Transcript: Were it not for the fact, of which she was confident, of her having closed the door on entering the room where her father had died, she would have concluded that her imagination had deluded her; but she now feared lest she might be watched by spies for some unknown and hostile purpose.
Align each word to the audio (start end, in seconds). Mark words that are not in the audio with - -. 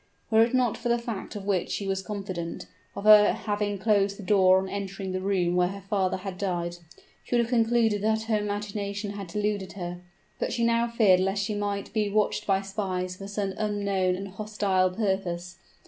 Were 0.31 0.41
it 0.41 0.55
not 0.55 0.77
for 0.77 0.89
the 0.89 0.97
fact, 0.97 1.35
of 1.35 1.45
which 1.45 1.69
she 1.69 1.85
was 1.85 2.01
confident, 2.01 2.65
of 2.95 3.03
her 3.03 3.33
having 3.33 3.77
closed 3.77 4.17
the 4.17 4.23
door 4.23 4.57
on 4.57 4.67
entering 4.67 5.11
the 5.11 5.21
room 5.21 5.55
where 5.55 5.67
her 5.67 5.83
father 5.91 6.17
had 6.17 6.39
died, 6.39 6.77
she 7.23 7.35
would 7.35 7.41
have 7.43 7.51
concluded 7.51 8.01
that 8.01 8.23
her 8.23 8.39
imagination 8.39 9.11
had 9.11 9.27
deluded 9.27 9.73
her; 9.73 10.01
but 10.39 10.51
she 10.53 10.63
now 10.63 10.87
feared 10.87 11.19
lest 11.19 11.43
she 11.43 11.53
might 11.53 11.93
be 11.93 12.09
watched 12.09 12.47
by 12.47 12.63
spies 12.63 13.15
for 13.17 13.27
some 13.27 13.53
unknown 13.59 14.15
and 14.15 14.27
hostile 14.29 14.89
purpose. 14.89 15.57